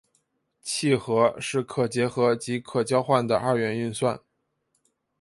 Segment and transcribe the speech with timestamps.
[0.65, 4.19] 楔和是可结合及可交换的二元运算。